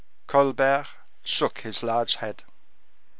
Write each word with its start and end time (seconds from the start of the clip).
Colbert 0.25 0.87
shook 1.23 1.59
his 1.59 1.83
large 1.83 2.15
head. 2.15 2.43